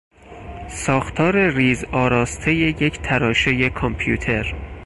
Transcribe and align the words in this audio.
ساختار 0.69 1.49
ریزآراستهی 1.49 2.55
یک 2.57 2.99
تراشهی 2.99 3.69
کامپیوتر 3.69 4.53